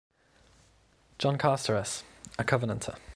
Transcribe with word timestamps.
John 1.19 1.37
Carstares, 1.37 2.01
a 2.39 2.43
Covenanter. 2.43 2.95